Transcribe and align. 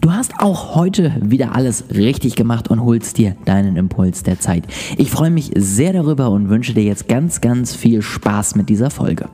Du 0.00 0.10
hast 0.10 0.40
auch 0.40 0.76
heute 0.76 1.12
wieder 1.20 1.54
alles 1.54 1.84
richtig 1.94 2.34
gemacht 2.34 2.68
und 2.68 2.82
holst 2.82 3.18
dir 3.18 3.36
deinen 3.44 3.76
Impuls 3.76 4.22
der 4.22 4.40
Zeit. 4.40 4.64
Ich 4.96 5.10
freue 5.10 5.28
mich 5.28 5.50
sehr 5.54 5.92
darüber 5.92 6.30
und 6.30 6.48
wünsche 6.48 6.72
dir 6.72 6.84
jetzt 6.84 7.06
ganz, 7.06 7.42
ganz 7.42 7.76
viel 7.76 8.00
Spaß 8.00 8.54
mit 8.54 8.70
dieser 8.70 8.88
Folge. 8.88 9.28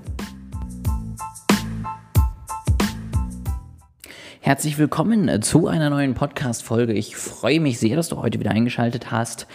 Herzlich 4.41 4.77
willkommen 4.77 5.41
zu 5.41 5.69
einer 5.69 5.89
neuen 5.89 6.15
Podcast-Folge. 6.15 6.95
Ich 6.95 7.15
freue 7.15 7.61
mich 7.61 7.79
sehr, 7.79 7.95
dass 7.95 8.09
du 8.09 8.17
heute 8.17 8.41
wieder 8.41 8.51
eingeschaltet 8.51 9.13
hast. 9.13 9.47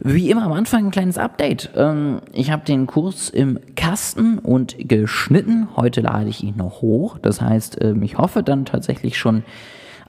Wie 0.00 0.30
immer 0.30 0.44
am 0.44 0.52
Anfang 0.52 0.86
ein 0.86 0.90
kleines 0.90 1.18
Update. 1.18 1.68
Ähm, 1.76 2.22
ich 2.32 2.50
habe 2.50 2.64
den 2.64 2.86
Kurs 2.86 3.28
im 3.28 3.58
Kasten 3.76 4.38
und 4.38 4.76
geschnitten. 4.78 5.68
Heute 5.76 6.00
lade 6.00 6.30
ich 6.30 6.42
ihn 6.42 6.56
noch 6.56 6.80
hoch. 6.80 7.18
Das 7.18 7.42
heißt, 7.42 7.76
ähm, 7.82 8.02
ich 8.02 8.16
hoffe 8.16 8.42
dann 8.42 8.64
tatsächlich 8.64 9.18
schon 9.18 9.42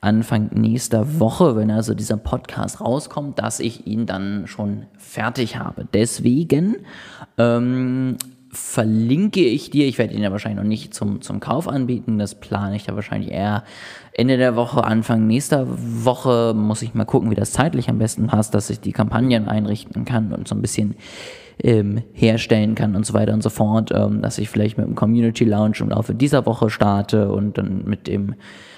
Anfang 0.02 0.50
nächster 0.54 1.20
Woche, 1.20 1.56
wenn 1.56 1.72
also 1.72 1.94
dieser 1.94 2.18
Podcast 2.18 2.82
rauskommt, 2.82 3.40
dass 3.40 3.60
ich 3.60 3.88
ihn 3.88 4.06
dann 4.06 4.48
schon 4.48 4.86
fertig 4.98 5.58
habe. 5.58 5.88
Deswegen 5.94 6.78
ähm, 7.38 8.18
verlinke 8.50 9.42
ich 9.42 9.70
dir, 9.70 9.86
ich 9.88 9.98
werde 9.98 10.14
ihn 10.14 10.24
ja 10.24 10.32
wahrscheinlich 10.32 10.62
noch 10.62 10.68
nicht 10.68 10.94
zum, 10.94 11.22
zum 11.22 11.40
Kauf 11.40 11.68
anbieten, 11.68 12.18
das 12.18 12.36
plane 12.36 12.76
ich 12.76 12.86
da 12.86 12.96
wahrscheinlich 12.96 13.32
eher 13.32 13.64
Ende 14.14 14.38
der 14.38 14.56
Woche, 14.56 14.84
Anfang 14.84 15.28
nächster 15.28 15.68
Woche, 15.68 16.54
muss 16.56 16.82
ich 16.82 16.94
mal 16.94 17.06
gucken, 17.06 17.30
wie 17.30 17.36
das 17.36 17.52
zeitlich 17.52 17.90
am 17.90 18.00
besten 18.00 18.28
passt, 18.28 18.54
dass 18.54 18.70
ich 18.70 18.80
die 18.80 18.94
Kampagnen 18.94 19.48
einrichten 19.48 20.06
kann 20.06 20.32
und 20.34 20.48
so 20.48 20.56
ein 20.56 20.62
bisschen 20.62 20.96
ähm, 21.64 22.04
herstellen 22.14 22.76
kann 22.76 22.96
und 22.96 23.06
so 23.06 23.14
weiter 23.14 23.34
und 23.34 23.44
so 23.44 23.50
fort, 23.50 23.92
ähm, 23.94 24.22
dass 24.22 24.38
ich 24.38 24.50
vielleicht 24.50 24.78
mit 24.78 24.88
dem 24.88 24.96
Community 24.96 25.44
Lounge 25.44 25.78
im 25.80 25.90
Laufe 25.90 26.14
dieser 26.14 26.46
Woche 26.46 26.70
starte 26.70 27.32
und 27.32 27.58
dann 27.58 27.84
mit 27.86 28.08
dem 28.08 28.36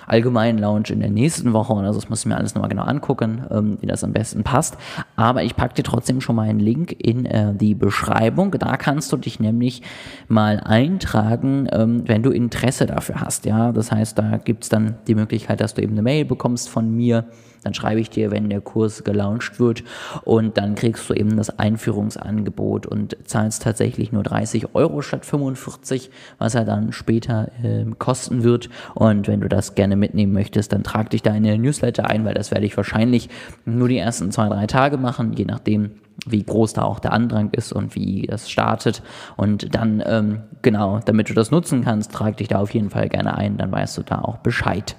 allgemeinen 0.09 0.57
Lounge 0.57 0.89
in 0.89 0.99
der 0.99 1.09
nächsten 1.09 1.53
Woche. 1.53 1.71
Und 1.73 1.85
also 1.85 1.99
das 1.99 2.09
muss 2.09 2.21
ich 2.21 2.25
mir 2.25 2.37
alles 2.37 2.55
nochmal 2.55 2.69
genau 2.69 2.83
angucken, 2.83 3.43
ähm, 3.51 3.77
wie 3.79 3.85
das 3.85 4.03
am 4.03 4.11
besten 4.11 4.43
passt. 4.43 4.77
Aber 5.15 5.43
ich 5.43 5.55
packe 5.55 5.75
dir 5.75 5.83
trotzdem 5.83 6.19
schon 6.19 6.35
mal 6.35 6.49
einen 6.49 6.59
Link 6.59 6.95
in 6.97 7.25
äh, 7.25 7.53
die 7.53 7.75
Beschreibung. 7.75 8.51
Da 8.51 8.75
kannst 8.77 9.11
du 9.11 9.17
dich 9.17 9.39
nämlich 9.39 9.83
mal 10.27 10.59
eintragen, 10.59 11.67
ähm, 11.71 12.03
wenn 12.07 12.23
du 12.23 12.31
Interesse 12.31 12.87
dafür 12.87 13.21
hast. 13.21 13.45
Ja, 13.45 13.71
das 13.71 13.91
heißt, 13.91 14.17
da 14.17 14.37
gibt 14.37 14.63
es 14.63 14.69
dann 14.69 14.95
die 15.07 15.15
Möglichkeit, 15.15 15.61
dass 15.61 15.75
du 15.75 15.81
eben 15.81 15.93
eine 15.93 16.01
Mail 16.01 16.25
bekommst 16.25 16.69
von 16.69 16.95
mir 16.95 17.25
dann 17.63 17.73
schreibe 17.73 17.99
ich 17.99 18.09
dir, 18.09 18.31
wenn 18.31 18.49
der 18.49 18.61
Kurs 18.61 19.03
gelauncht 19.03 19.59
wird 19.59 19.83
und 20.23 20.57
dann 20.57 20.75
kriegst 20.75 21.09
du 21.09 21.13
eben 21.13 21.35
das 21.35 21.59
Einführungsangebot 21.59 22.68
und 22.69 23.17
zahlst 23.25 23.63
tatsächlich 23.63 24.11
nur 24.11 24.23
30 24.23 24.75
Euro 24.75 25.01
statt 25.01 25.25
45, 25.25 26.09
was 26.37 26.55
er 26.55 26.65
dann 26.65 26.91
später 26.91 27.49
äh, 27.63 27.85
kosten 27.97 28.43
wird. 28.43 28.69
Und 28.95 29.27
wenn 29.27 29.41
du 29.41 29.49
das 29.49 29.75
gerne 29.75 29.95
mitnehmen 29.95 30.33
möchtest, 30.33 30.73
dann 30.73 30.83
trag 30.83 31.09
dich 31.09 31.21
da 31.21 31.33
in 31.33 31.43
den 31.43 31.61
Newsletter 31.61 32.09
ein, 32.09 32.25
weil 32.25 32.33
das 32.33 32.51
werde 32.51 32.65
ich 32.65 32.77
wahrscheinlich 32.77 33.29
nur 33.65 33.87
die 33.87 33.97
ersten 33.97 34.31
zwei, 34.31 34.47
drei 34.49 34.67
Tage 34.67 34.97
machen, 34.97 35.33
je 35.33 35.45
nachdem, 35.45 35.91
wie 36.25 36.43
groß 36.43 36.73
da 36.73 36.83
auch 36.83 36.99
der 36.99 37.13
Andrang 37.13 37.49
ist 37.51 37.71
und 37.71 37.95
wie 37.95 38.27
das 38.27 38.49
startet. 38.49 39.01
Und 39.37 39.73
dann, 39.75 40.03
ähm, 40.05 40.41
genau, 40.61 40.99
damit 41.05 41.29
du 41.29 41.33
das 41.33 41.51
nutzen 41.51 41.83
kannst, 41.83 42.11
trag 42.11 42.37
dich 42.37 42.47
da 42.47 42.59
auf 42.59 42.73
jeden 42.73 42.89
Fall 42.89 43.09
gerne 43.09 43.37
ein, 43.37 43.57
dann 43.57 43.71
weißt 43.71 43.97
du 43.97 44.03
da 44.03 44.19
auch 44.21 44.37
Bescheid. 44.37 44.95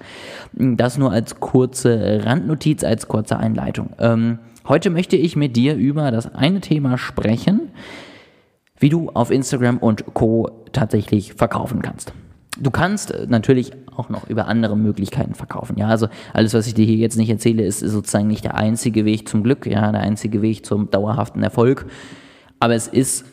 Das 0.53 0.97
nur 0.97 1.11
als 1.11 1.39
kurze 1.39 2.21
Randnotiz, 2.25 2.83
als 2.83 3.07
kurze 3.07 3.37
Einleitung. 3.37 3.91
Ähm, 3.99 4.39
heute 4.71 4.89
möchte 4.89 5.17
ich 5.17 5.35
mit 5.35 5.57
dir 5.57 5.75
über 5.75 6.11
das 6.11 6.33
eine 6.33 6.61
Thema 6.61 6.97
sprechen, 6.97 7.71
wie 8.79 8.87
du 8.87 9.09
auf 9.09 9.29
Instagram 9.29 9.77
und 9.79 10.13
Co. 10.13 10.49
tatsächlich 10.71 11.33
verkaufen 11.33 11.81
kannst. 11.81 12.13
Du 12.57 12.71
kannst 12.71 13.11
äh, 13.11 13.27
natürlich 13.27 13.73
auch 13.97 14.07
noch 14.07 14.29
über 14.29 14.47
andere 14.47 14.77
Möglichkeiten 14.77 15.35
verkaufen. 15.35 15.77
Ja, 15.77 15.87
also 15.89 16.07
alles, 16.31 16.53
was 16.53 16.67
ich 16.67 16.73
dir 16.73 16.85
hier 16.85 16.95
jetzt 16.95 17.17
nicht 17.17 17.29
erzähle, 17.29 17.65
ist 17.65 17.79
sozusagen 17.79 18.27
nicht 18.27 18.45
der 18.45 18.55
einzige 18.55 19.03
Weg 19.03 19.27
zum 19.27 19.43
Glück, 19.43 19.65
ja, 19.65 19.91
der 19.91 19.99
einzige 19.99 20.41
Weg 20.41 20.65
zum 20.65 20.89
dauerhaften 20.89 21.43
Erfolg. 21.43 21.85
Aber 22.61 22.73
es 22.73 22.87
ist 22.87 23.25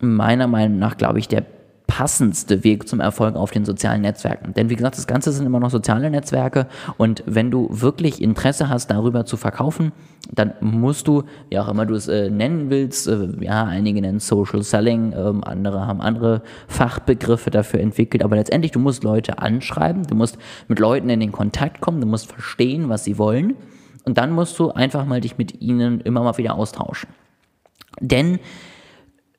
meiner 0.00 0.46
Meinung 0.46 0.78
nach, 0.78 0.96
glaube 0.96 1.18
ich, 1.18 1.28
der 1.28 1.44
passendste 1.86 2.64
Weg 2.64 2.88
zum 2.88 3.00
Erfolg 3.00 3.36
auf 3.36 3.50
den 3.50 3.64
sozialen 3.64 4.02
Netzwerken. 4.02 4.54
Denn 4.54 4.70
wie 4.70 4.76
gesagt, 4.76 4.96
das 4.96 5.06
Ganze 5.06 5.32
sind 5.32 5.46
immer 5.46 5.60
noch 5.60 5.70
soziale 5.70 6.10
Netzwerke 6.10 6.66
und 6.96 7.22
wenn 7.26 7.50
du 7.50 7.68
wirklich 7.70 8.20
Interesse 8.20 8.68
hast, 8.68 8.90
darüber 8.90 9.24
zu 9.24 9.36
verkaufen, 9.36 9.92
dann 10.32 10.54
musst 10.60 11.06
du, 11.06 11.22
wie 11.48 11.58
auch 11.58 11.68
immer 11.68 11.86
du 11.86 11.94
es 11.94 12.08
äh, 12.08 12.30
nennen 12.30 12.70
willst, 12.70 13.06
äh, 13.06 13.28
ja, 13.40 13.64
einige 13.64 14.00
nennen 14.00 14.18
Social 14.18 14.62
Selling, 14.62 15.12
äh, 15.12 15.32
andere 15.42 15.86
haben 15.86 16.00
andere 16.00 16.42
Fachbegriffe 16.66 17.50
dafür 17.50 17.80
entwickelt, 17.80 18.24
aber 18.24 18.36
letztendlich, 18.36 18.72
du 18.72 18.80
musst 18.80 19.04
Leute 19.04 19.38
anschreiben, 19.38 20.04
du 20.06 20.16
musst 20.16 20.38
mit 20.66 20.80
Leuten 20.80 21.08
in 21.08 21.20
den 21.20 21.32
Kontakt 21.32 21.80
kommen, 21.80 22.00
du 22.00 22.06
musst 22.06 22.30
verstehen, 22.30 22.88
was 22.88 23.04
sie 23.04 23.18
wollen 23.18 23.54
und 24.04 24.18
dann 24.18 24.32
musst 24.32 24.58
du 24.58 24.70
einfach 24.72 25.04
mal 25.04 25.20
dich 25.20 25.38
mit 25.38 25.60
ihnen 25.60 26.00
immer 26.00 26.22
mal 26.22 26.36
wieder 26.38 26.56
austauschen. 26.56 27.08
Denn 28.00 28.38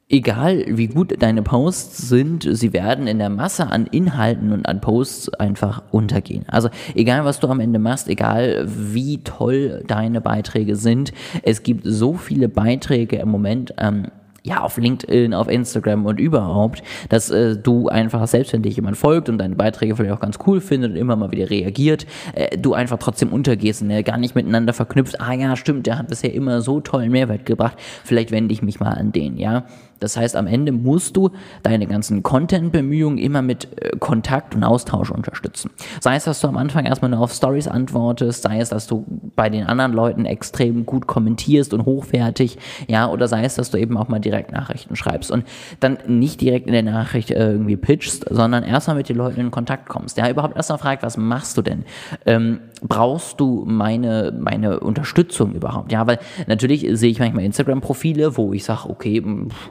egal 0.09 0.65
wie 0.67 0.87
gut 0.87 1.21
deine 1.21 1.41
Posts 1.41 2.09
sind, 2.09 2.47
sie 2.49 2.73
werden 2.73 3.07
in 3.07 3.19
der 3.19 3.29
Masse 3.29 3.67
an 3.67 3.87
Inhalten 3.87 4.53
und 4.53 4.67
an 4.67 4.79
Posts 4.79 5.33
einfach 5.35 5.83
untergehen. 5.91 6.45
Also 6.47 6.69
egal 6.95 7.25
was 7.25 7.39
du 7.39 7.47
am 7.47 7.59
Ende 7.59 7.79
machst, 7.79 8.07
egal 8.07 8.65
wie 8.67 9.19
toll 9.23 9.83
deine 9.87 10.21
Beiträge 10.21 10.75
sind, 10.75 11.11
es 11.43 11.63
gibt 11.63 11.81
so 11.85 12.13
viele 12.13 12.47
Beiträge 12.47 13.17
im 13.17 13.29
Moment, 13.29 13.73
ähm, 13.77 14.07
ja, 14.47 14.61
auf 14.61 14.77
LinkedIn, 14.77 15.33
auf 15.33 15.49
Instagram 15.49 16.05
und 16.05 16.19
überhaupt, 16.19 16.81
dass 17.09 17.29
äh, 17.29 17.57
du 17.57 17.89
einfach, 17.89 18.25
selbst 18.27 18.53
wenn 18.53 18.61
dir 18.61 18.71
jemand 18.71 18.95
folgt 18.95 19.27
und 19.27 19.37
deine 19.37 19.55
Beiträge 19.55 19.95
vielleicht 19.95 20.15
auch 20.15 20.21
ganz 20.21 20.39
cool 20.47 20.61
findet 20.61 20.91
und 20.91 20.97
immer 20.97 21.15
mal 21.15 21.31
wieder 21.31 21.49
reagiert, 21.49 22.05
äh, 22.33 22.57
du 22.57 22.73
einfach 22.73 22.97
trotzdem 22.97 23.33
untergehst 23.33 23.81
und 23.81 23.89
er 23.89 24.03
gar 24.03 24.17
nicht 24.17 24.35
miteinander 24.35 24.73
verknüpft, 24.73 25.19
ah 25.19 25.33
ja, 25.33 25.55
stimmt, 25.55 25.85
der 25.85 25.99
hat 25.99 26.07
bisher 26.07 26.33
immer 26.33 26.61
so 26.61 26.79
tollen 26.79 27.11
Mehrwert 27.11 27.45
gebracht, 27.45 27.77
vielleicht 28.05 28.31
wende 28.31 28.53
ich 28.53 28.61
mich 28.61 28.79
mal 28.79 28.93
an 28.93 29.11
den, 29.11 29.37
ja. 29.37 29.65
Das 29.99 30.15
heißt, 30.15 30.35
am 30.35 30.47
Ende 30.47 30.71
musst 30.71 31.17
du 31.17 31.31
deine 31.63 31.87
ganzen 31.87 32.23
Content-Bemühungen 32.23 33.17
immer 33.17 33.41
mit 33.41 33.67
äh, 33.81 33.97
Kontakt 33.97 34.55
und 34.55 34.63
Austausch 34.63 35.11
unterstützen. 35.11 35.71
Sei 35.99 36.15
es, 36.15 36.25
dass 36.25 36.41
du 36.41 36.47
am 36.47 36.57
Anfang 36.57 36.85
erstmal 36.85 37.09
nur 37.09 37.21
auf 37.21 37.33
Stories 37.33 37.67
antwortest, 37.67 38.43
sei 38.43 38.59
es, 38.59 38.69
dass 38.69 38.87
du 38.87 39.05
bei 39.35 39.49
den 39.49 39.65
anderen 39.65 39.93
Leuten 39.93 40.25
extrem 40.25 40.85
gut 40.85 41.07
kommentierst 41.07 41.73
und 41.73 41.85
hochwertig, 41.85 42.57
ja, 42.87 43.09
oder 43.09 43.27
sei 43.27 43.43
es, 43.43 43.55
dass 43.55 43.71
du 43.71 43.77
eben 43.77 43.97
auch 43.97 44.07
mal 44.07 44.19
direkt 44.19 44.36
Nachrichten 44.51 44.95
schreibst 44.95 45.31
und 45.31 45.45
dann 45.79 45.97
nicht 46.07 46.41
direkt 46.41 46.67
in 46.67 46.73
der 46.73 46.83
Nachricht 46.83 47.31
äh, 47.31 47.51
irgendwie 47.51 47.77
pitchst, 47.77 48.25
sondern 48.29 48.63
erstmal 48.63 48.97
mit 48.97 49.09
den 49.09 49.17
Leuten 49.17 49.39
in 49.39 49.51
Kontakt 49.51 49.89
kommst. 49.89 50.17
Ja, 50.17 50.29
überhaupt 50.29 50.55
erstmal 50.55 50.79
fragt, 50.79 51.03
was 51.03 51.17
machst 51.17 51.57
du 51.57 51.61
denn? 51.61 51.83
Ähm, 52.25 52.59
brauchst 52.81 53.39
du 53.39 53.63
meine, 53.65 54.33
meine 54.39 54.79
Unterstützung 54.79 55.53
überhaupt? 55.53 55.91
Ja, 55.91 56.05
weil 56.07 56.19
natürlich 56.47 56.87
sehe 56.91 57.09
ich 57.09 57.19
manchmal 57.19 57.43
Instagram-Profile, 57.43 58.37
wo 58.37 58.53
ich 58.53 58.63
sage, 58.63 58.89
okay, 58.89 59.23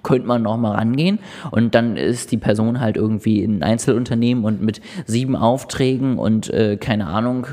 könnte 0.03 0.27
man 0.27 0.43
noch 0.43 0.57
mal 0.57 0.75
rangehen 0.75 1.19
und 1.51 1.75
dann 1.75 1.97
ist 1.97 2.33
die 2.33 2.37
Person 2.37 2.81
halt 2.81 2.97
irgendwie 2.97 3.45
ein 3.45 3.63
Einzelunternehmen 3.63 4.45
und 4.45 4.63
mit 4.63 4.81
sieben 5.07 5.37
Aufträgen 5.37 6.19
und 6.19 6.51
äh, 6.51 6.77
keine 6.77 7.07
Ahnung, 7.07 7.47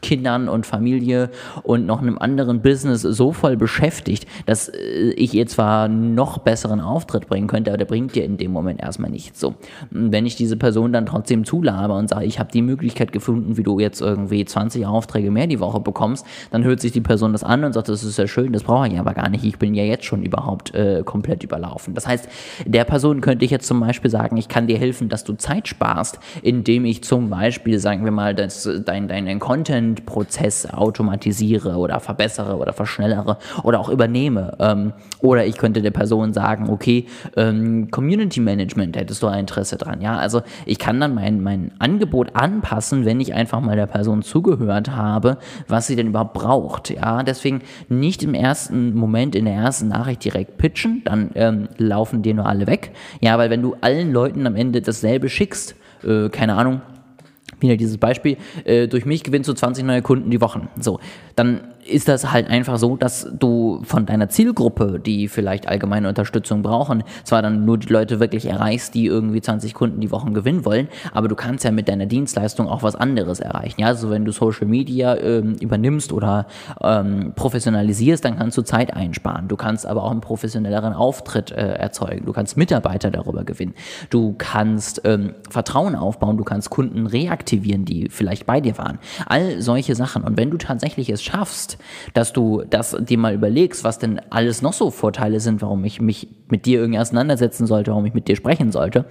Kindern 0.00 0.48
und 0.48 0.66
Familie 0.66 1.30
und 1.62 1.86
noch 1.86 2.00
einem 2.00 2.18
anderen 2.18 2.62
Business 2.62 3.02
so 3.02 3.32
voll 3.32 3.56
beschäftigt, 3.56 4.26
dass 4.46 4.68
äh, 4.68 5.12
ich 5.16 5.34
ihr 5.34 5.46
zwar 5.46 5.88
noch 5.88 6.38
besseren 6.52 6.82
Auftritt 6.82 7.28
bringen 7.28 7.46
könnte, 7.46 7.70
aber 7.70 7.78
der 7.78 7.86
bringt 7.86 8.14
dir 8.14 8.26
in 8.26 8.36
dem 8.36 8.52
Moment 8.52 8.78
erstmal 8.78 9.10
nichts. 9.10 9.40
So, 9.40 9.54
wenn 9.90 10.26
ich 10.26 10.36
diese 10.36 10.58
Person 10.58 10.92
dann 10.92 11.06
trotzdem 11.06 11.46
zulabe 11.46 11.94
und 11.94 12.10
sage, 12.10 12.26
ich 12.26 12.38
habe 12.38 12.52
die 12.52 12.60
Möglichkeit 12.60 13.10
gefunden, 13.10 13.56
wie 13.56 13.62
du 13.62 13.80
jetzt 13.80 14.02
irgendwie 14.02 14.44
20 14.44 14.84
Aufträge 14.84 15.30
mehr 15.30 15.46
die 15.46 15.60
Woche 15.60 15.80
bekommst, 15.80 16.26
dann 16.50 16.62
hört 16.62 16.80
sich 16.80 16.92
die 16.92 17.00
Person 17.00 17.32
das 17.32 17.42
an 17.42 17.64
und 17.64 17.72
sagt, 17.72 17.88
das 17.88 18.04
ist 18.04 18.18
ja 18.18 18.26
schön, 18.26 18.52
das 18.52 18.64
brauche 18.64 18.86
ich 18.86 18.98
aber 18.98 19.14
gar 19.14 19.30
nicht, 19.30 19.44
ich 19.44 19.58
bin 19.58 19.74
ja 19.74 19.82
jetzt 19.82 20.04
schon 20.04 20.22
überhaupt 20.22 20.74
äh, 20.74 21.02
komplett 21.06 21.42
überlaufen. 21.42 21.94
Das 21.94 22.06
heißt, 22.06 22.28
der 22.66 22.84
Person 22.84 23.22
könnte 23.22 23.46
ich 23.46 23.50
jetzt 23.50 23.66
zum 23.66 23.80
Beispiel 23.80 24.10
sagen, 24.10 24.36
ich 24.36 24.48
kann 24.48 24.66
dir 24.66 24.76
helfen, 24.76 25.08
dass 25.08 25.24
du 25.24 25.32
Zeit 25.32 25.68
sparst, 25.68 26.18
indem 26.42 26.84
ich 26.84 27.02
zum 27.02 27.30
Beispiel, 27.30 27.78
sagen 27.78 28.04
wir 28.04 28.12
mal, 28.12 28.34
das, 28.34 28.68
dein, 28.84 29.08
deinen 29.08 29.38
Content-Prozess 29.38 30.68
automatisiere 30.70 31.76
oder 31.76 31.98
verbessere 31.98 32.58
oder 32.58 32.74
verschnellere 32.74 33.38
oder 33.62 33.80
auch 33.80 33.88
übernehme. 33.88 34.54
Ähm, 34.60 34.92
oder 35.20 35.46
ich 35.46 35.56
könnte 35.56 35.80
der 35.80 35.92
Person 35.92 36.31
sagen, 36.32 36.70
okay, 36.70 37.06
ähm, 37.36 37.90
Community 37.90 38.40
Management 38.40 38.96
hättest 38.96 39.22
du 39.22 39.28
ein 39.28 39.40
Interesse 39.40 39.76
dran. 39.76 40.00
Ja, 40.00 40.16
also 40.16 40.42
ich 40.66 40.78
kann 40.78 41.00
dann 41.00 41.14
mein, 41.14 41.42
mein 41.42 41.72
Angebot 41.78 42.34
anpassen, 42.34 43.04
wenn 43.04 43.20
ich 43.20 43.34
einfach 43.34 43.60
mal 43.60 43.76
der 43.76 43.86
Person 43.86 44.22
zugehört 44.22 44.72
gehört 44.72 44.90
habe, 44.90 45.38
was 45.68 45.86
sie 45.86 45.96
denn 45.96 46.08
überhaupt 46.08 46.34
braucht. 46.34 46.90
Ja, 46.90 47.22
deswegen 47.22 47.62
nicht 47.88 48.22
im 48.22 48.34
ersten 48.34 48.94
Moment 48.94 49.34
in 49.34 49.44
der 49.44 49.54
ersten 49.54 49.88
Nachricht 49.88 50.24
direkt 50.24 50.58
pitchen, 50.58 51.02
dann 51.04 51.30
ähm, 51.34 51.68
laufen 51.76 52.22
dir 52.22 52.34
nur 52.34 52.46
alle 52.46 52.66
weg. 52.66 52.92
Ja, 53.20 53.38
weil 53.38 53.50
wenn 53.50 53.62
du 53.62 53.76
allen 53.80 54.12
Leuten 54.12 54.46
am 54.46 54.56
Ende 54.56 54.80
dasselbe 54.80 55.28
schickst, 55.28 55.74
äh, 56.04 56.28
keine 56.28 56.54
Ahnung, 56.54 56.80
wieder 57.60 57.76
dieses 57.76 57.98
Beispiel, 57.98 58.38
äh, 58.64 58.88
durch 58.88 59.04
mich 59.04 59.22
gewinnst 59.22 59.48
du 59.48 59.52
20 59.52 59.84
neue 59.84 60.02
Kunden 60.02 60.30
die 60.30 60.40
Woche. 60.40 60.62
So, 60.80 60.98
dann 61.36 61.60
ist 61.84 62.08
das 62.08 62.32
halt 62.32 62.48
einfach 62.48 62.78
so, 62.78 62.96
dass 62.96 63.28
du 63.32 63.80
von 63.84 64.06
deiner 64.06 64.28
Zielgruppe, 64.28 65.00
die 65.04 65.28
vielleicht 65.28 65.68
allgemeine 65.68 66.08
Unterstützung 66.08 66.62
brauchen, 66.62 67.02
zwar 67.24 67.42
dann 67.42 67.64
nur 67.64 67.78
die 67.78 67.92
Leute 67.92 68.20
wirklich 68.20 68.46
erreichst, 68.46 68.94
die 68.94 69.06
irgendwie 69.06 69.40
20 69.40 69.74
Kunden 69.74 70.00
die 70.00 70.10
Woche 70.10 70.30
gewinnen 70.30 70.64
wollen, 70.64 70.88
aber 71.12 71.28
du 71.28 71.34
kannst 71.34 71.64
ja 71.64 71.70
mit 71.70 71.88
deiner 71.88 72.06
Dienstleistung 72.06 72.68
auch 72.68 72.82
was 72.82 72.94
anderes 72.94 73.40
erreichen. 73.40 73.80
Ja, 73.80 73.88
also 73.88 74.10
wenn 74.10 74.24
du 74.24 74.32
Social 74.32 74.66
Media 74.66 75.16
ähm, 75.16 75.54
übernimmst 75.60 76.12
oder 76.12 76.46
ähm, 76.82 77.32
professionalisierst, 77.34 78.24
dann 78.24 78.38
kannst 78.38 78.56
du 78.58 78.62
Zeit 78.62 78.94
einsparen. 78.94 79.48
Du 79.48 79.56
kannst 79.56 79.86
aber 79.86 80.04
auch 80.04 80.10
einen 80.10 80.20
professionelleren 80.20 80.92
Auftritt 80.92 81.50
äh, 81.50 81.74
erzeugen. 81.74 82.26
Du 82.26 82.32
kannst 82.32 82.56
Mitarbeiter 82.56 83.10
darüber 83.10 83.44
gewinnen. 83.44 83.74
Du 84.10 84.34
kannst 84.38 85.02
ähm, 85.04 85.34
Vertrauen 85.50 85.94
aufbauen. 85.94 86.36
Du 86.36 86.44
kannst 86.44 86.70
Kunden 86.70 87.06
reaktivieren, 87.06 87.84
die 87.84 88.08
vielleicht 88.10 88.46
bei 88.46 88.60
dir 88.60 88.78
waren. 88.78 88.98
All 89.26 89.60
solche 89.60 89.94
Sachen. 89.94 90.22
Und 90.22 90.36
wenn 90.36 90.50
du 90.50 90.56
tatsächlich 90.56 91.08
es 91.10 91.22
schaffst, 91.22 91.71
dass 92.14 92.32
du 92.32 92.62
das 92.68 92.96
dir 93.00 93.18
mal 93.18 93.34
überlegst, 93.34 93.84
was 93.84 93.98
denn 93.98 94.20
alles 94.30 94.62
noch 94.62 94.72
so 94.72 94.90
Vorteile 94.90 95.40
sind, 95.40 95.62
warum 95.62 95.84
ich 95.84 96.00
mich 96.00 96.28
mit 96.48 96.66
dir 96.66 96.80
irgendwie 96.80 96.98
auseinandersetzen 97.00 97.66
sollte, 97.66 97.90
warum 97.90 98.06
ich 98.06 98.14
mit 98.14 98.28
dir 98.28 98.36
sprechen 98.36 98.72
sollte, 98.72 99.06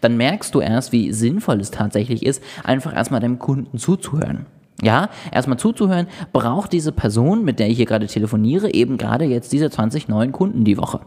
dann 0.00 0.16
merkst 0.16 0.54
du 0.54 0.60
erst, 0.60 0.92
wie 0.92 1.12
sinnvoll 1.12 1.60
es 1.60 1.70
tatsächlich 1.70 2.24
ist, 2.24 2.42
einfach 2.62 2.94
erstmal 2.94 3.20
deinem 3.20 3.38
Kunden 3.38 3.78
zuzuhören. 3.78 4.46
Ja, 4.84 5.08
erstmal 5.32 5.58
zuzuhören, 5.58 6.08
braucht 6.34 6.74
diese 6.74 6.92
Person, 6.92 7.42
mit 7.42 7.58
der 7.58 7.68
ich 7.68 7.78
hier 7.78 7.86
gerade 7.86 8.06
telefoniere, 8.06 8.74
eben 8.74 8.98
gerade 8.98 9.24
jetzt 9.24 9.50
diese 9.50 9.70
20 9.70 10.08
neuen 10.08 10.30
Kunden 10.30 10.64
die 10.64 10.76
Woche. 10.76 11.00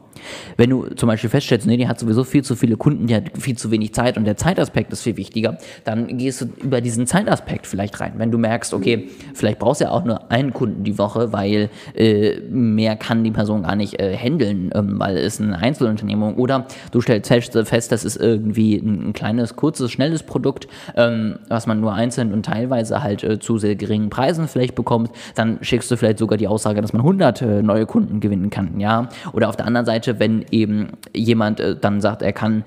Wenn 0.57 0.71
du 0.71 0.87
zum 0.95 1.05
Beispiel 1.05 1.29
feststellst, 1.29 1.67
nee, 1.67 1.77
die 1.77 1.87
hat 1.87 1.99
sowieso 1.99 2.23
viel 2.23 2.43
zu 2.43 2.55
viele 2.55 2.75
Kunden, 2.75 3.05
die 3.05 3.13
hat 3.13 3.37
viel 3.37 3.55
zu 3.55 3.69
wenig 3.69 3.93
Zeit 3.93 4.17
und 4.17 4.25
der 4.25 4.35
Zeitaspekt 4.35 4.91
ist 4.93 5.03
viel 5.03 5.15
wichtiger, 5.15 5.59
dann 5.83 6.17
gehst 6.17 6.41
du 6.41 6.45
über 6.63 6.81
diesen 6.81 7.05
Zeitaspekt 7.05 7.67
vielleicht 7.67 7.99
rein. 7.99 8.13
Wenn 8.17 8.31
du 8.31 8.39
merkst, 8.39 8.73
okay, 8.73 9.09
vielleicht 9.35 9.59
brauchst 9.59 9.81
du 9.81 9.85
ja 9.85 9.91
auch 9.91 10.03
nur 10.03 10.31
einen 10.31 10.53
Kunden 10.53 10.83
die 10.83 10.97
Woche, 10.97 11.31
weil 11.31 11.69
äh, 11.93 12.39
mehr 12.49 12.95
kann 12.95 13.23
die 13.23 13.29
Person 13.29 13.61
gar 13.61 13.75
nicht 13.75 13.99
äh, 13.99 14.17
handeln, 14.17 14.71
ähm, 14.73 14.99
weil 14.99 15.17
es 15.17 15.39
eine 15.39 15.55
Einzelunternehmung 15.55 16.37
oder 16.37 16.65
du 16.91 16.99
stellst 16.99 17.27
fest, 17.29 17.91
das 17.91 18.03
ist 18.03 18.15
irgendwie 18.15 18.77
ein, 18.77 19.09
ein 19.09 19.13
kleines, 19.13 19.55
kurzes, 19.55 19.91
schnelles 19.91 20.23
Produkt, 20.23 20.67
ähm, 20.95 21.37
was 21.47 21.67
man 21.67 21.79
nur 21.79 21.93
einzeln 21.93 22.33
und 22.33 22.43
teilweise 22.43 23.03
halt 23.03 23.23
äh, 23.23 23.37
zu 23.39 23.59
sehr 23.67 23.75
geringen 23.75 24.09
Preisen 24.09 24.47
vielleicht 24.47 24.75
bekommt, 24.75 25.11
dann 25.35 25.59
schickst 25.61 25.91
du 25.91 25.97
vielleicht 25.97 26.19
sogar 26.19 26.37
die 26.37 26.47
Aussage, 26.47 26.81
dass 26.81 26.93
man 26.93 27.01
100 27.01 27.41
äh, 27.41 27.61
neue 27.61 27.85
Kunden 27.85 28.19
gewinnen 28.19 28.49
kann, 28.49 28.79
ja. 28.79 29.09
Oder 29.33 29.49
auf 29.49 29.55
der 29.55 29.65
anderen 29.65 29.85
Seite, 29.85 30.19
wenn 30.19 30.45
eben 30.51 30.93
jemand 31.13 31.59
äh, 31.59 31.75
dann 31.75 32.01
sagt, 32.01 32.21
er 32.21 32.33
kann 32.33 32.63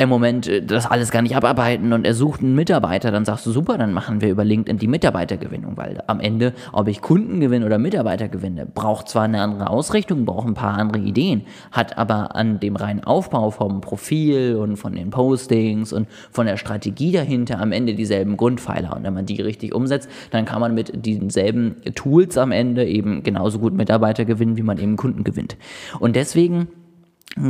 im 0.00 0.08
Moment 0.08 0.46
äh, 0.48 0.62
das 0.62 0.90
alles 0.90 1.10
gar 1.10 1.20
nicht 1.22 1.36
abarbeiten 1.36 1.92
und 1.92 2.06
er 2.06 2.14
sucht 2.14 2.40
einen 2.40 2.54
Mitarbeiter, 2.54 3.10
dann 3.10 3.24
sagst 3.26 3.44
du, 3.44 3.52
super, 3.52 3.76
dann 3.76 3.92
machen 3.92 4.22
wir 4.22 4.30
über 4.30 4.44
LinkedIn 4.44 4.78
die 4.78 4.88
Mitarbeitergewinnung, 4.88 5.76
weil 5.76 6.02
am 6.06 6.20
Ende, 6.20 6.54
ob 6.72 6.88
ich 6.88 7.02
Kunden 7.02 7.38
gewinne 7.40 7.66
oder 7.66 7.78
Mitarbeiter 7.78 8.28
gewinne, 8.28 8.64
braucht 8.66 9.08
zwar 9.08 9.24
eine 9.24 9.42
andere 9.42 9.68
Ausrichtung, 9.68 10.24
braucht 10.24 10.48
ein 10.48 10.54
paar 10.54 10.78
andere 10.78 11.02
Ideen, 11.02 11.42
hat 11.70 11.98
aber 11.98 12.34
an 12.34 12.60
dem 12.60 12.76
reinen 12.76 13.04
Aufbau 13.04 13.50
vom 13.50 13.82
Profil 13.82 14.56
und 14.56 14.78
von 14.78 14.94
den 14.94 15.10
Postings 15.10 15.92
und 15.92 16.08
von 16.30 16.46
der 16.46 16.56
Strategie 16.56 17.12
dahinter 17.12 17.60
am 17.60 17.70
Ende 17.70 17.94
dieselben 17.94 18.38
Grundpfeiler. 18.38 18.96
Und 18.96 19.04
wenn 19.04 19.12
man 19.12 19.26
die 19.26 19.42
richtig 19.42 19.74
umsetzt, 19.74 20.08
dann 20.30 20.46
kann 20.46 20.60
man 20.60 20.74
mit 20.74 21.04
denselben 21.04 21.76
Tools 21.94 22.38
am 22.38 22.52
Ende 22.52 22.86
eben 22.86 23.22
genauso 23.22 23.58
gut 23.58 23.74
Mitarbeiter 23.74 24.24
gewinnen, 24.24 24.56
wie 24.56 24.62
man 24.62 24.78
eben 24.78 24.96
Kunden 24.96 25.24
gewinnt. 25.24 25.58
Und 25.98 26.16
deswegen 26.16 26.68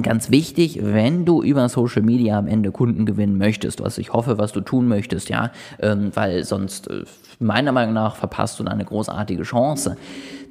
Ganz 0.02 0.30
wichtig, 0.30 0.78
wenn 0.82 1.24
du 1.24 1.42
über 1.42 1.66
Social 1.70 2.02
Media 2.02 2.38
am 2.38 2.46
Ende 2.46 2.70
Kunden 2.70 3.06
gewinnen 3.06 3.38
möchtest, 3.38 3.80
was 3.80 3.96
ich 3.96 4.12
hoffe, 4.12 4.36
was 4.36 4.52
du 4.52 4.60
tun 4.60 4.86
möchtest, 4.88 5.30
ja, 5.30 5.52
ähm, 5.80 6.10
weil 6.14 6.44
sonst 6.44 6.90
äh, 6.90 7.04
meiner 7.38 7.72
Meinung 7.72 7.94
nach 7.94 8.16
verpasst 8.16 8.60
du 8.60 8.64
eine 8.64 8.84
großartige 8.84 9.42
Chance 9.42 9.96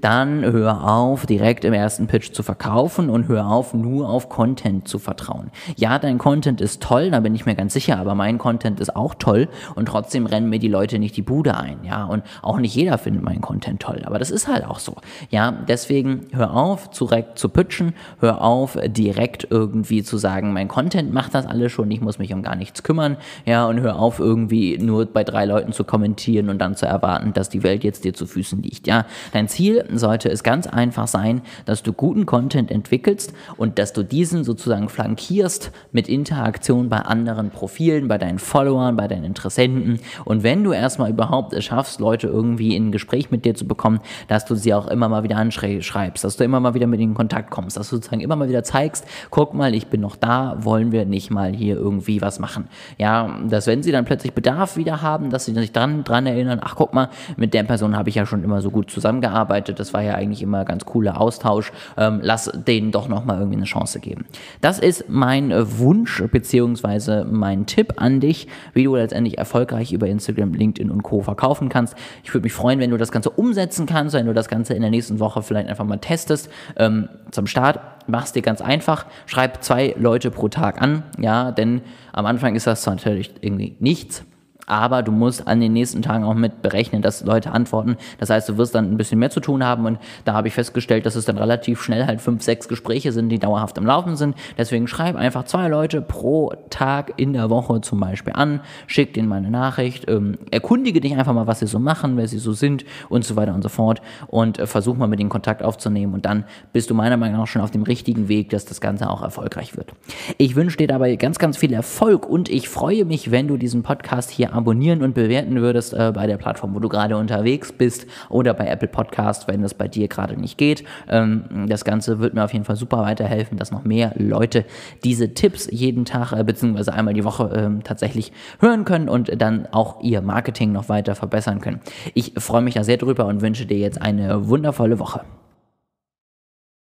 dann 0.01 0.43
hör 0.43 0.89
auf, 0.89 1.25
direkt 1.25 1.65
im 1.65 1.73
ersten 1.73 2.07
Pitch 2.07 2.31
zu 2.31 2.43
verkaufen 2.43 3.09
und 3.09 3.27
hör 3.27 3.47
auf, 3.47 3.73
nur 3.73 4.09
auf 4.09 4.29
Content 4.29 4.87
zu 4.87 4.99
vertrauen. 4.99 5.51
Ja, 5.75 5.99
dein 5.99 6.17
Content 6.17 6.61
ist 6.61 6.81
toll, 6.81 7.11
da 7.11 7.19
bin 7.19 7.35
ich 7.35 7.45
mir 7.45 7.55
ganz 7.55 7.73
sicher, 7.73 7.97
aber 7.97 8.15
mein 8.15 8.37
Content 8.37 8.79
ist 8.79 8.95
auch 8.95 9.15
toll 9.15 9.49
und 9.75 9.87
trotzdem 9.87 10.25
rennen 10.25 10.49
mir 10.49 10.59
die 10.59 10.67
Leute 10.67 10.99
nicht 10.99 11.17
die 11.17 11.21
Bude 11.21 11.57
ein, 11.57 11.79
ja, 11.83 12.05
und 12.05 12.23
auch 12.41 12.59
nicht 12.59 12.75
jeder 12.75 12.97
findet 12.97 13.23
meinen 13.23 13.41
Content 13.41 13.81
toll, 13.81 14.03
aber 14.05 14.19
das 14.19 14.31
ist 14.31 14.47
halt 14.47 14.65
auch 14.65 14.79
so, 14.79 14.95
ja, 15.29 15.51
deswegen 15.67 16.27
hör 16.31 16.55
auf, 16.55 16.89
direkt 16.89 17.37
zu 17.37 17.49
pitchen, 17.49 17.93
hör 18.19 18.41
auf, 18.41 18.77
direkt 18.87 19.47
irgendwie 19.49 20.03
zu 20.03 20.17
sagen, 20.17 20.53
mein 20.53 20.67
Content 20.67 21.13
macht 21.13 21.35
das 21.35 21.45
alles 21.45 21.71
schon, 21.71 21.91
ich 21.91 22.01
muss 22.01 22.19
mich 22.19 22.33
um 22.33 22.43
gar 22.43 22.55
nichts 22.55 22.83
kümmern, 22.83 23.17
ja, 23.45 23.65
und 23.65 23.81
hör 23.81 23.99
auf, 23.99 24.19
irgendwie 24.19 24.77
nur 24.77 25.05
bei 25.05 25.23
drei 25.23 25.45
Leuten 25.45 25.73
zu 25.73 25.83
kommentieren 25.83 26.49
und 26.49 26.59
dann 26.59 26.75
zu 26.75 26.85
erwarten, 26.85 27.33
dass 27.33 27.49
die 27.49 27.63
Welt 27.63 27.83
jetzt 27.83 28.05
dir 28.05 28.13
zu 28.13 28.25
Füßen 28.25 28.61
liegt, 28.61 28.87
ja. 28.87 29.05
Dein 29.33 29.47
Ziel 29.47 29.85
sollte 29.97 30.29
es 30.29 30.43
ganz 30.43 30.67
einfach 30.67 31.07
sein, 31.07 31.41
dass 31.65 31.83
du 31.83 31.93
guten 31.93 32.25
Content 32.25 32.71
entwickelst 32.71 33.33
und 33.57 33.79
dass 33.79 33.93
du 33.93 34.03
diesen 34.03 34.43
sozusagen 34.43 34.89
flankierst 34.89 35.71
mit 35.91 36.07
Interaktion 36.07 36.89
bei 36.89 36.99
anderen 36.99 37.49
Profilen, 37.49 38.07
bei 38.07 38.17
deinen 38.17 38.39
Followern, 38.39 38.95
bei 38.95 39.07
deinen 39.07 39.23
Interessenten. 39.23 39.99
Und 40.25 40.43
wenn 40.43 40.63
du 40.63 40.73
erstmal 40.73 41.09
überhaupt 41.09 41.53
es 41.53 41.65
schaffst, 41.65 41.99
Leute 41.99 42.27
irgendwie 42.27 42.75
in 42.75 42.87
ein 42.87 42.91
Gespräch 42.91 43.31
mit 43.31 43.45
dir 43.45 43.55
zu 43.55 43.67
bekommen, 43.67 43.99
dass 44.27 44.45
du 44.45 44.55
sie 44.55 44.73
auch 44.73 44.87
immer 44.87 45.09
mal 45.09 45.23
wieder 45.23 45.37
anschreibst, 45.37 46.23
dass 46.23 46.37
du 46.37 46.43
immer 46.43 46.59
mal 46.59 46.73
wieder 46.73 46.87
mit 46.87 46.99
ihnen 46.99 47.11
in 47.11 47.15
Kontakt 47.15 47.49
kommst, 47.49 47.77
dass 47.77 47.89
du 47.89 47.97
sozusagen 47.97 48.21
immer 48.21 48.35
mal 48.35 48.49
wieder 48.49 48.63
zeigst, 48.63 49.05
guck 49.29 49.53
mal, 49.53 49.73
ich 49.73 49.87
bin 49.87 50.01
noch 50.01 50.15
da, 50.15 50.57
wollen 50.59 50.91
wir 50.91 51.05
nicht 51.05 51.31
mal 51.31 51.53
hier 51.53 51.75
irgendwie 51.75 52.21
was 52.21 52.39
machen. 52.39 52.67
Ja, 52.97 53.39
dass 53.47 53.67
wenn 53.67 53.83
sie 53.83 53.91
dann 53.91 54.05
plötzlich 54.05 54.33
Bedarf 54.33 54.77
wieder 54.77 55.01
haben, 55.01 55.29
dass 55.29 55.45
sie 55.45 55.53
sich 55.53 55.71
dran, 55.71 56.03
dran 56.03 56.25
erinnern, 56.25 56.59
ach 56.61 56.75
guck 56.75 56.93
mal, 56.93 57.09
mit 57.37 57.53
der 57.53 57.63
Person 57.63 57.95
habe 57.95 58.09
ich 58.09 58.15
ja 58.15 58.25
schon 58.25 58.43
immer 58.43 58.61
so 58.61 58.71
gut 58.71 58.91
zusammengearbeitet, 58.91 59.78
das 59.79 59.93
war 59.93 60.01
ja 60.01 60.15
eigentlich 60.15 60.41
immer 60.41 60.65
ganz 60.65 60.85
cooler 60.85 61.19
Austausch, 61.19 61.71
ähm, 61.97 62.19
lass 62.21 62.51
denen 62.67 62.91
doch 62.91 63.07
nochmal 63.07 63.37
irgendwie 63.39 63.57
eine 63.57 63.65
Chance 63.65 63.99
geben. 63.99 64.25
Das 64.61 64.79
ist 64.79 65.05
mein 65.09 65.51
äh, 65.51 65.79
Wunsch 65.79 66.21
beziehungsweise 66.31 67.25
mein 67.29 67.65
Tipp 67.65 67.93
an 67.97 68.19
dich, 68.19 68.47
wie 68.73 68.83
du 68.83 68.95
letztendlich 68.95 69.37
erfolgreich 69.37 69.91
über 69.91 70.07
Instagram, 70.07 70.53
LinkedIn 70.53 70.91
und 70.91 71.03
Co. 71.03 71.21
verkaufen 71.21 71.69
kannst. 71.69 71.95
Ich 72.23 72.33
würde 72.33 72.43
mich 72.43 72.53
freuen, 72.53 72.79
wenn 72.79 72.91
du 72.91 72.97
das 72.97 73.11
Ganze 73.11 73.29
umsetzen 73.29 73.85
kannst, 73.85 74.15
wenn 74.15 74.25
du 74.25 74.33
das 74.33 74.47
Ganze 74.47 74.73
in 74.73 74.81
der 74.81 74.91
nächsten 74.91 75.19
Woche 75.19 75.41
vielleicht 75.41 75.69
einfach 75.69 75.85
mal 75.85 75.97
testest. 75.97 76.49
Ähm, 76.75 77.09
zum 77.31 77.47
Start 77.47 77.79
machst 78.07 78.35
dir 78.35 78.41
ganz 78.41 78.61
einfach, 78.61 79.05
schreib 79.25 79.63
zwei 79.63 79.95
Leute 79.97 80.31
pro 80.31 80.49
Tag 80.49 80.81
an, 80.81 81.03
ja, 81.19 81.51
denn 81.51 81.81
am 82.11 82.25
Anfang 82.25 82.55
ist 82.55 82.67
das 82.67 82.85
natürlich 82.85 83.31
irgendwie 83.41 83.75
nichts, 83.79 84.25
aber 84.69 85.03
du 85.03 85.11
musst 85.11 85.47
an 85.47 85.59
den 85.59 85.73
nächsten 85.73 86.01
Tagen 86.01 86.23
auch 86.23 86.33
mit 86.33 86.61
berechnen, 86.61 87.01
dass 87.01 87.23
Leute 87.23 87.51
antworten. 87.51 87.97
Das 88.19 88.29
heißt, 88.29 88.47
du 88.49 88.57
wirst 88.57 88.75
dann 88.75 88.91
ein 88.91 88.97
bisschen 88.97 89.19
mehr 89.19 89.29
zu 89.29 89.39
tun 89.39 89.63
haben 89.63 89.85
und 89.85 89.99
da 90.25 90.33
habe 90.33 90.47
ich 90.47 90.53
festgestellt, 90.53 91.05
dass 91.05 91.15
es 91.15 91.25
dann 91.25 91.37
relativ 91.37 91.81
schnell 91.81 92.05
halt 92.05 92.21
fünf, 92.21 92.43
sechs 92.43 92.67
Gespräche 92.67 93.11
sind, 93.11 93.29
die 93.29 93.39
dauerhaft 93.39 93.77
am 93.77 93.85
Laufen 93.85 94.15
sind. 94.15 94.35
Deswegen 94.57 94.87
schreib 94.87 95.15
einfach 95.15 95.45
zwei 95.45 95.67
Leute 95.67 96.01
pro 96.01 96.53
Tag 96.69 97.13
in 97.17 97.33
der 97.33 97.49
Woche 97.49 97.81
zum 97.81 97.99
Beispiel 97.99 98.33
an, 98.33 98.61
schick 98.87 99.13
denen 99.13 99.27
mal 99.27 99.37
eine 99.37 99.49
Nachricht, 99.49 100.09
ähm, 100.09 100.37
erkundige 100.51 101.01
dich 101.01 101.13
einfach 101.15 101.33
mal, 101.33 101.47
was 101.47 101.59
sie 101.59 101.67
so 101.67 101.79
machen, 101.79 102.17
wer 102.17 102.27
sie 102.27 102.39
so 102.39 102.53
sind 102.53 102.85
und 103.09 103.25
so 103.25 103.35
weiter 103.35 103.53
und 103.53 103.63
so 103.63 103.69
fort 103.69 104.01
und 104.27 104.59
äh, 104.59 104.67
versuch 104.67 104.95
mal 104.95 105.07
mit 105.07 105.19
ihnen 105.19 105.29
Kontakt 105.29 105.63
aufzunehmen 105.63 106.13
und 106.13 106.25
dann 106.25 106.45
bist 106.73 106.89
du 106.89 106.93
meiner 106.93 107.17
Meinung 107.17 107.39
nach 107.39 107.47
schon 107.47 107.61
auf 107.61 107.71
dem 107.71 107.83
richtigen 107.83 108.27
Weg, 108.27 108.49
dass 108.49 108.65
das 108.65 108.81
Ganze 108.81 109.09
auch 109.09 109.21
erfolgreich 109.21 109.75
wird. 109.75 109.93
Ich 110.37 110.55
wünsche 110.55 110.77
dir 110.77 110.87
dabei 110.87 111.15
ganz, 111.15 111.39
ganz 111.39 111.57
viel 111.57 111.73
Erfolg 111.73 112.27
und 112.27 112.49
ich 112.49 112.69
freue 112.69 113.05
mich, 113.05 113.31
wenn 113.31 113.47
du 113.47 113.57
diesen 113.57 113.83
Podcast 113.83 114.29
hier 114.29 114.53
abonnieren 114.59 115.01
und 115.01 115.15
bewerten 115.15 115.61
würdest 115.61 115.93
äh, 115.93 116.11
bei 116.13 116.27
der 116.27 116.37
Plattform, 116.37 116.75
wo 116.75 116.79
du 116.79 116.89
gerade 116.89 117.17
unterwegs 117.17 117.71
bist 117.71 118.05
oder 118.29 118.53
bei 118.53 118.67
Apple 118.67 118.87
Podcast, 118.87 119.47
wenn 119.47 119.61
das 119.61 119.73
bei 119.73 119.87
dir 119.87 120.07
gerade 120.07 120.39
nicht 120.39 120.57
geht. 120.57 120.83
Ähm, 121.09 121.65
das 121.67 121.85
Ganze 121.85 122.19
wird 122.19 122.33
mir 122.33 122.43
auf 122.43 122.53
jeden 122.53 122.65
Fall 122.65 122.75
super 122.75 122.99
weiterhelfen, 122.99 123.57
dass 123.57 123.71
noch 123.71 123.83
mehr 123.83 124.13
Leute 124.17 124.65
diese 125.03 125.33
Tipps 125.33 125.67
jeden 125.71 126.05
Tag 126.05 126.33
äh, 126.33 126.43
bzw. 126.43 126.91
einmal 126.91 127.13
die 127.13 127.23
Woche 127.23 127.49
äh, 127.49 127.83
tatsächlich 127.83 128.31
hören 128.59 128.85
können 128.85 129.09
und 129.09 129.41
dann 129.41 129.65
auch 129.71 130.01
ihr 130.01 130.21
Marketing 130.21 130.71
noch 130.71 130.89
weiter 130.89 131.15
verbessern 131.15 131.61
können. 131.61 131.79
Ich 132.13 132.33
freue 132.37 132.61
mich 132.61 132.75
da 132.75 132.83
sehr 132.83 132.97
drüber 132.97 133.25
und 133.25 133.41
wünsche 133.41 133.65
dir 133.65 133.77
jetzt 133.77 134.01
eine 134.01 134.47
wundervolle 134.47 134.99
Woche. 134.99 135.21